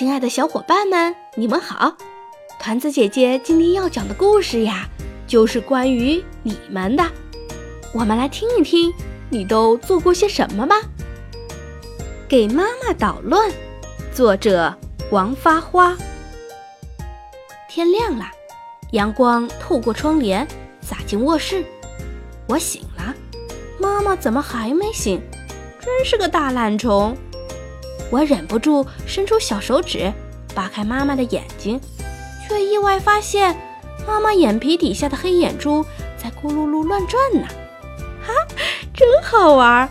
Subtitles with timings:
[0.00, 1.94] 亲爱的小伙伴们，你们好！
[2.58, 4.88] 团子姐姐今天要讲的故事呀，
[5.26, 7.04] 就是关于你们的。
[7.92, 8.90] 我们来听一听，
[9.28, 10.76] 你都做过些什么吧。
[12.26, 13.52] 给妈妈捣乱，
[14.14, 14.74] 作者
[15.10, 15.94] 王发花。
[17.68, 18.24] 天亮了，
[18.92, 20.48] 阳光透过窗帘
[20.80, 21.62] 洒进卧室。
[22.48, 23.14] 我醒了，
[23.78, 25.20] 妈妈怎么还没醒？
[25.78, 27.14] 真是个大懒虫。
[28.10, 30.12] 我忍不住伸出小手指，
[30.54, 31.80] 扒开妈妈的眼睛，
[32.46, 33.56] 却意外发现，
[34.06, 35.84] 妈妈眼皮底下的黑眼珠
[36.16, 37.46] 在咕噜噜乱转呢。
[38.22, 38.32] 哈，
[38.94, 39.88] 真好玩！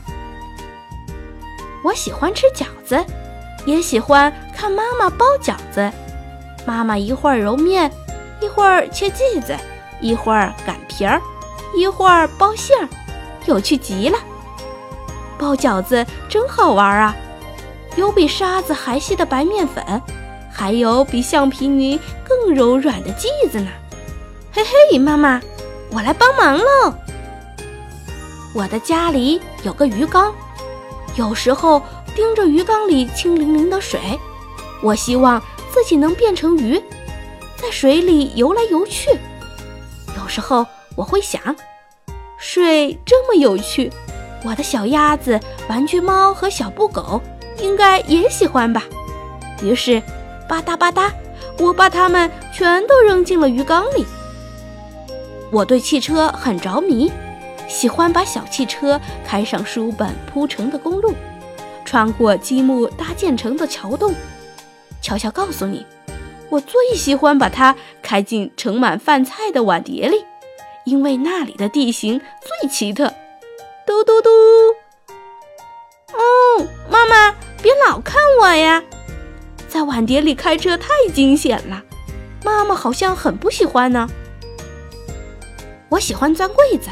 [1.84, 3.04] 我喜欢吃饺子，
[3.66, 5.91] 也喜欢看妈妈包饺子。
[6.66, 7.90] 妈妈一会儿揉面，
[8.41, 9.55] 一会儿切剂子，
[10.02, 11.21] 一会儿擀皮儿，
[11.76, 12.90] 一会儿包馅儿，
[13.46, 14.18] 有趣极了。
[15.38, 17.16] 包饺子真好玩啊！
[17.99, 19.84] 有比沙子还细的白面粉，
[20.49, 23.70] 还有比橡皮泥更柔软的剂子呢。
[24.54, 25.41] 嘿嘿，妈妈，
[25.91, 26.93] 我来帮忙喽。
[28.55, 30.34] 我的家里有个鱼缸，
[31.18, 31.82] 有时候
[32.15, 33.99] 盯着鱼缸里清凌凌的水，
[34.81, 36.81] 我希望自己能变成鱼，
[37.57, 39.09] 在水里游来游去。
[40.15, 40.65] 有时候
[40.96, 41.54] 我会想，
[42.37, 43.91] 水这么有趣，
[44.46, 45.37] 我的小鸭子、
[45.68, 47.21] 玩具猫和小布狗。
[47.62, 48.84] 应该也喜欢吧，
[49.62, 50.02] 于是
[50.48, 51.12] 吧嗒吧嗒，
[51.60, 54.05] 我把它们全都扔进了鱼缸里。
[55.52, 57.12] 我对汽车很着迷，
[57.68, 61.13] 喜欢把小汽车开上书本铺成的公路，
[61.84, 64.13] 穿过积木搭建成的桥洞。
[65.02, 65.85] 悄悄告诉你，
[66.50, 70.24] 我最喜欢把它开进盛满饭菜的碗碟里，
[70.85, 72.22] 因为那里的地形
[72.62, 73.13] 最奇特。
[73.85, 74.30] 嘟嘟嘟。
[76.13, 77.35] 哦，妈妈。
[77.62, 78.81] 别老看我呀，
[79.68, 81.84] 在碗碟里开车太惊险了，
[82.44, 84.09] 妈妈好像很不喜欢呢。
[85.90, 86.90] 我喜欢钻柜子，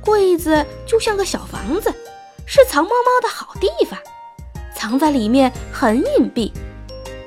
[0.00, 1.92] 柜子就像个小房子，
[2.44, 3.98] 是藏猫猫的好地方，
[4.74, 6.52] 藏在里面很隐蔽，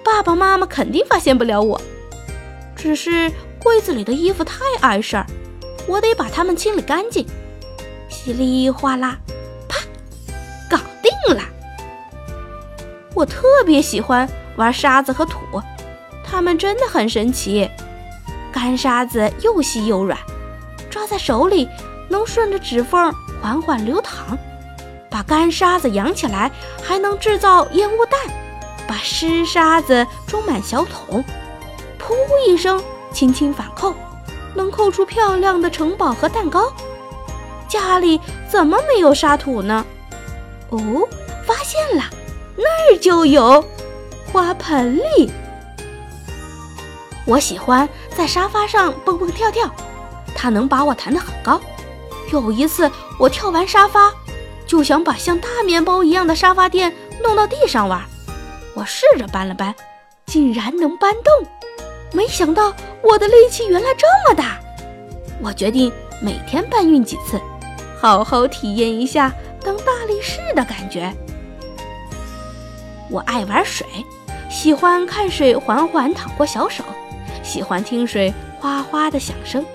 [0.04, 1.82] 爸爸妈妈肯定发现不了我。
[2.76, 3.30] 只是
[3.62, 5.26] 柜子里的衣服太碍事儿，
[5.86, 7.28] 我得把它们清理干净。
[8.08, 9.18] 稀里哗啦，
[13.20, 15.40] 我特别喜欢玩沙子和土，
[16.24, 17.70] 它们真的很神奇。
[18.50, 20.18] 干沙子又细又软，
[20.90, 21.68] 抓在手里
[22.08, 24.38] 能顺着指缝缓缓流淌；
[25.10, 26.50] 把干沙子扬起来，
[26.82, 28.18] 还能制造烟雾弹；
[28.88, 31.22] 把湿沙子装满小桶，
[32.00, 32.14] 噗
[32.48, 32.82] 一声，
[33.12, 33.94] 轻轻反扣，
[34.56, 36.72] 能扣出漂亮的城堡和蛋糕。
[37.68, 39.86] 家里怎么没有沙土呢？
[40.70, 40.80] 哦，
[41.46, 42.04] 发现了！
[42.62, 43.64] 那儿就有
[44.32, 45.32] 花盆里。
[47.26, 49.70] 我喜欢在沙发上蹦蹦跳跳，
[50.36, 51.62] 它能把我弹得很高。
[52.34, 54.12] 有一次，我跳完沙发，
[54.68, 56.94] 就想把像大面包一样的沙发垫
[57.24, 58.02] 弄到地上玩。
[58.74, 59.74] 我试着搬了搬，
[60.26, 61.48] 竟然能搬动。
[62.12, 64.60] 没想到我的力气原来这么大。
[65.42, 65.92] 我决定
[66.22, 67.40] 每天搬运几次，
[68.00, 69.32] 好好体验一下
[69.64, 71.16] 当大力士的感觉。
[73.10, 73.86] 我爱玩水，
[74.50, 76.84] 喜欢看水缓缓淌过小手，
[77.44, 79.66] 喜欢听水哗哗的响声，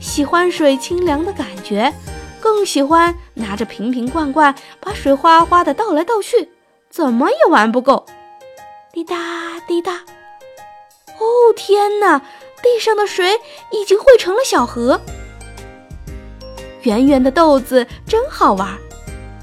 [0.00, 1.92] 喜欢水清凉的感觉，
[2.40, 6.48] 更喜欢拿着瓶瓶罐罐把水哗哗的倒来倒去，
[6.88, 8.06] 怎么也玩不够。
[8.90, 12.22] 滴答滴答，哦天哪！
[12.60, 13.38] 地上的水
[13.70, 15.00] 已经汇成了小河。
[16.82, 18.76] 圆圆的豆子真好玩，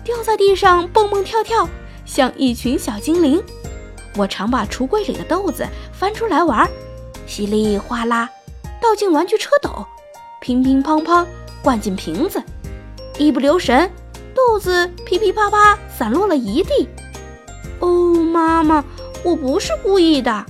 [0.03, 1.69] 掉在地上蹦蹦跳跳。
[2.15, 3.43] 像一群小精灵，
[4.15, 6.65] 我常把橱柜里的豆子翻出来玩，
[7.27, 8.29] 稀里哗啦
[8.81, 9.85] 倒进玩具车斗，
[10.39, 11.25] 乒乒乓乓
[11.61, 12.41] 灌进瓶子，
[13.17, 13.91] 一不留神，
[14.33, 16.87] 豆子噼噼啪啪散落了一地。
[17.81, 18.81] 哦，妈妈，
[19.21, 20.45] 我不是故意的。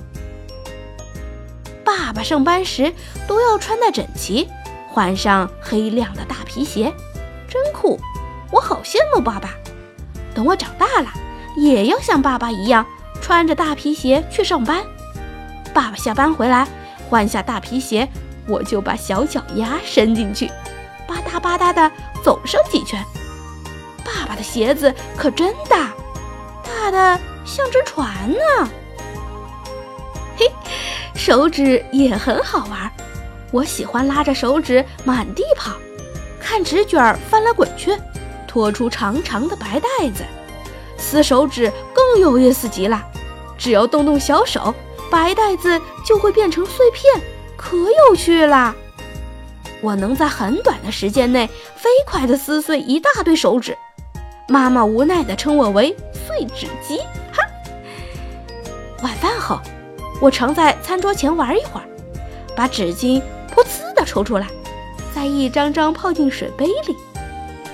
[1.82, 2.92] 爸爸上班时
[3.26, 4.48] 都要穿戴整齐，
[4.88, 6.94] 换上黑亮的大皮鞋，
[7.48, 7.98] 真酷！
[8.52, 9.52] 我好羡慕爸爸。
[10.32, 11.08] 等我长大了。
[11.56, 12.86] 也要像爸爸一样
[13.20, 14.84] 穿着大皮鞋去上班。
[15.74, 16.66] 爸爸下班回来，
[17.08, 18.08] 换下大皮鞋，
[18.46, 20.46] 我就把小脚丫伸进去，
[21.06, 21.90] 吧嗒吧嗒的
[22.22, 23.02] 走上几圈。
[24.04, 25.90] 爸爸的鞋子可真大，
[26.62, 28.68] 大的像只船呢。
[30.36, 30.50] 嘿，
[31.14, 32.92] 手指也很好玩，
[33.50, 35.72] 我喜欢拉着手指满地跑，
[36.38, 37.96] 看纸卷翻来滚去，
[38.46, 40.22] 拖出长长的白带子。
[40.98, 43.02] 撕手指更有意思极了，
[43.56, 44.74] 只要动动小手，
[45.10, 47.22] 白袋子就会变成碎片，
[47.56, 48.74] 可有趣啦！
[49.82, 51.46] 我能在很短的时间内
[51.76, 53.76] 飞快地撕碎一大堆手指，
[54.48, 56.98] 妈妈无奈地称我为“碎纸机”。
[57.32, 57.44] 哈！
[59.02, 59.60] 晚饭后，
[60.20, 61.86] 我常在餐桌前玩一会儿，
[62.56, 63.20] 把纸巾
[63.54, 64.46] 噗呲地抽出来，
[65.14, 66.96] 再一张张泡进水杯里。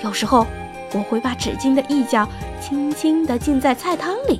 [0.02, 0.44] 有时候，
[0.92, 2.28] 我会把纸巾的一角
[2.62, 4.38] 轻轻地浸在菜汤里，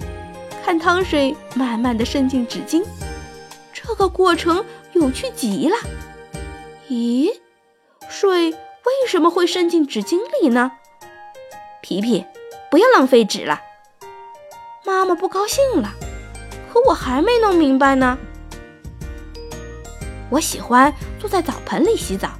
[0.64, 2.84] 看汤水慢慢地渗进纸巾，
[3.72, 5.76] 这个过程有趣极了。
[6.88, 7.34] 咦，
[8.08, 10.70] 水为什么会渗进纸巾里呢？
[11.80, 12.24] 皮皮，
[12.70, 13.60] 不要浪费纸了。
[14.86, 15.92] 妈妈不高兴了，
[16.72, 18.16] 可我还没弄明白呢。
[20.30, 22.30] 我喜欢坐在澡盆里洗澡，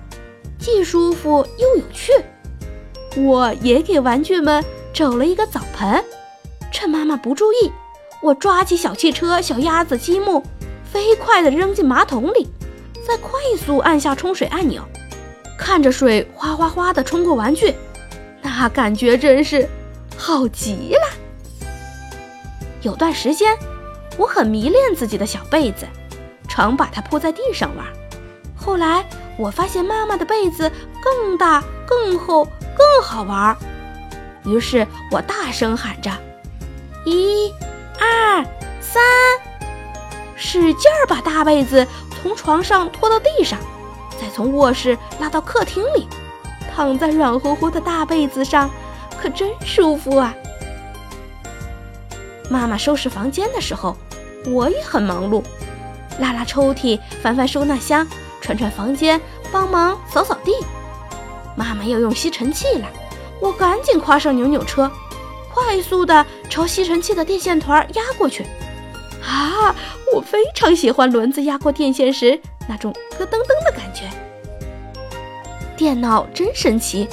[0.61, 2.12] 既舒服又有趣。
[3.17, 6.05] 我也给玩具们整了一个澡盆，
[6.71, 7.73] 趁妈妈不注意，
[8.23, 10.43] 我抓起小汽车、小鸭子、积木，
[10.85, 12.49] 飞快地扔进马桶里，
[13.06, 14.83] 再快速按下冲水按钮，
[15.59, 17.75] 看着水哗哗哗地冲过玩具，
[18.43, 19.69] 那感觉真是
[20.17, 21.67] 好极了。
[22.83, 23.56] 有段时间，
[24.19, 25.87] 我很迷恋自己的小被子，
[26.49, 27.87] 常把它铺在地上玩。
[28.55, 29.05] 后来
[29.38, 30.71] 我发现妈妈的被子
[31.03, 32.47] 更大、更厚。
[32.75, 33.55] 更好玩，
[34.44, 36.11] 于是我大声喊着
[37.06, 37.53] ：“一、
[37.99, 38.44] 二、
[38.81, 39.03] 三！”
[40.37, 41.87] 使劲儿把大被子
[42.21, 43.59] 从床上拖到地上，
[44.21, 46.09] 再从卧室拉到客厅里，
[46.75, 48.69] 躺在软乎乎的大被子上，
[49.21, 50.35] 可真舒服啊！
[52.50, 53.97] 妈妈收拾房间的时候，
[54.47, 55.43] 我也很忙碌，
[56.19, 58.06] 拉拉抽屉，翻翻收纳箱，
[58.41, 59.21] 串串房间，
[59.53, 60.53] 帮忙扫扫地。
[61.55, 62.88] 妈妈要用吸尘器了，
[63.43, 64.89] 我赶紧跨上扭扭车，
[65.53, 68.44] 快速地朝吸尘器的电线团压过去。
[69.21, 69.75] 啊，
[70.15, 74.09] 我非常喜欢轮子压过电线时那种咯噔噔的感觉。
[75.77, 77.09] 电脑真神奇，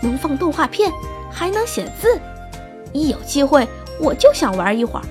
[0.00, 0.90] 能放动画片，
[1.30, 2.18] 还能写字。
[2.94, 3.68] 一有机会，
[4.00, 5.04] 我就想玩一会儿，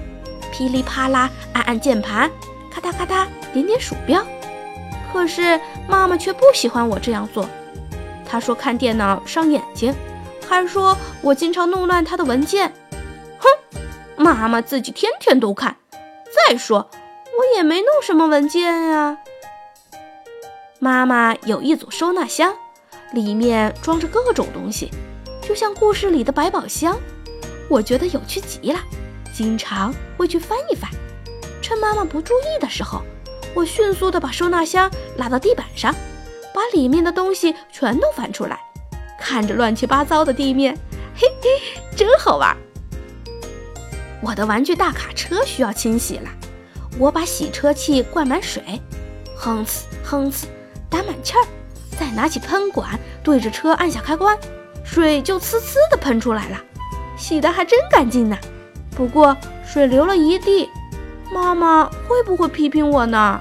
[0.52, 2.32] 噼里啪啦按按键盘，
[2.72, 4.26] 咔嗒咔嗒点点鼠标。
[5.12, 7.48] 可是妈妈却不喜欢我这样做。
[8.26, 9.94] 她说看电脑伤眼睛，
[10.54, 12.72] 还说我经常弄乱他的文件。
[13.40, 13.48] 哼，
[14.16, 15.76] 妈妈自己天天都看。
[16.48, 19.18] 再说我也没弄什么文件呀。
[20.78, 22.54] 妈妈有一组收纳箱，
[23.14, 24.92] 里面装着各种东西，
[25.42, 27.00] 就像故事里的百宝箱。
[27.68, 28.80] 我觉得有趣极了，
[29.34, 30.88] 经常会去翻一翻。
[31.64, 33.02] 趁妈妈不注意的时候，
[33.56, 35.96] 我迅速地把收纳箱拉到地板上。
[36.54, 38.60] 把里面的东西全都翻出来，
[39.24, 40.78] 看着乱七八糟的地面，
[41.16, 42.56] 嘿嘿，真好玩。
[44.22, 46.30] 我的玩具大卡车需要清洗了，
[47.00, 48.82] 我把洗车器灌满水，
[49.34, 50.44] 哼哧哼哧
[50.90, 51.48] 打满气儿，
[51.98, 54.38] 再拿起喷管对着车按下开关，
[54.84, 56.58] 水就呲呲的喷出来了，
[57.18, 58.38] 洗的还真干净呢。
[58.94, 59.36] 不过
[59.66, 60.70] 水流了一地，
[61.34, 63.40] 妈妈会不会批评我呢？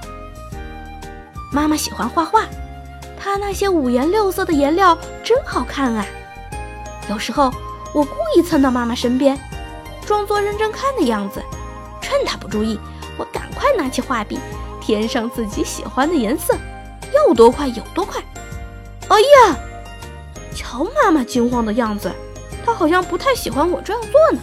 [1.51, 2.45] 妈妈喜欢画画。
[3.19, 6.05] 她那些五颜六色的颜料真好看啊！
[7.09, 7.51] 有时候
[7.93, 9.39] 我故意蹭到妈妈身边，
[10.05, 11.41] 装作认真看的样子，
[12.01, 12.79] 趁她不注意，
[13.17, 14.39] 我赶快拿起画笔，
[14.81, 16.53] 填上自己喜欢的颜色，
[17.13, 18.21] 要多快有多快。
[19.07, 19.57] 哎呀，
[20.53, 22.11] 瞧妈妈惊慌的样子，
[22.65, 24.39] 她好像不太喜欢我这样做呢。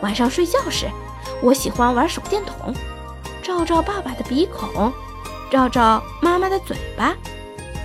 [0.00, 0.88] 晚上睡觉时，
[1.40, 2.74] 我喜欢玩手电筒，
[3.42, 4.92] 照照爸爸的鼻孔，
[5.50, 7.14] 照照妈妈的嘴巴。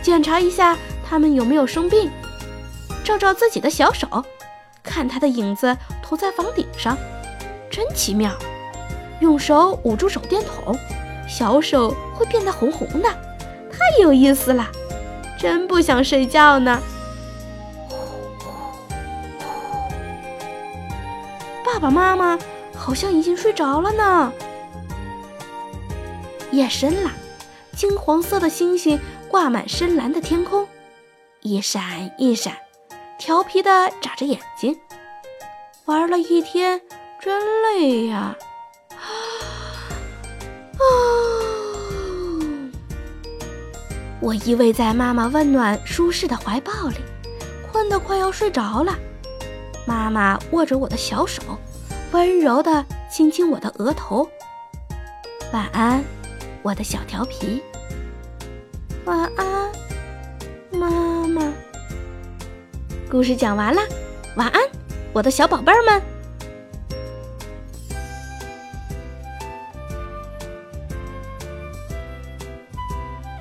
[0.01, 0.75] 检查一下
[1.11, 2.09] 他们有没有生病，
[3.03, 4.07] 照照自己的小手，
[4.81, 6.97] 看他的影子投在房顶上，
[7.69, 8.31] 真奇妙。
[9.19, 10.73] 用手捂住手电筒，
[11.27, 13.09] 小手会变得红红的，
[13.69, 14.69] 太有意思了。
[15.37, 16.81] 真不想睡觉呢。
[21.65, 22.39] 爸爸妈妈
[22.73, 24.31] 好像已经睡着了呢。
[26.51, 27.11] 夜深了，
[27.75, 28.97] 金黄色的星星。
[29.27, 30.67] 挂满深蓝的天空，
[31.43, 32.55] 一闪一闪，
[33.17, 34.79] 调皮的眨着眼睛。
[35.85, 36.79] 玩了一天，
[37.19, 38.35] 真累呀！
[40.77, 40.83] 啊！
[44.19, 46.97] 我依偎在妈妈温暖舒适的怀抱里，
[47.71, 48.95] 困得快要睡着了。
[49.87, 51.41] 妈妈握着我的小手，
[52.11, 54.29] 温柔的亲亲我的额头。
[55.51, 56.03] 晚安，
[56.61, 57.63] 我的小调皮。
[59.05, 59.71] 晚安，
[60.69, 60.87] 妈
[61.31, 61.53] 吗。
[63.09, 63.81] 故事讲完了，
[64.35, 64.61] 晚安，
[65.13, 66.10] 我的小宝贝儿们。